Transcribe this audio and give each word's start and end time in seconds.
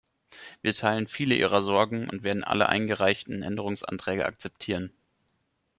Wir 0.63 0.73
teilen 0.73 1.05
viele 1.05 1.35
Ihrer 1.35 1.61
Sorgen 1.61 2.09
und 2.09 2.23
werden 2.23 2.43
alle 2.43 2.67
eingereichten 2.69 3.43
Änderungsanträge 3.43 4.25
akzeptieren. 4.25 4.91